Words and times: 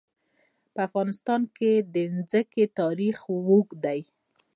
په 0.73 0.79
افغانستان 0.87 1.41
کې 1.57 1.71
د 1.93 1.95
ځمکه 2.29 2.63
تاریخ 2.79 3.15
اوږد 3.31 3.69
دی. 3.85 4.01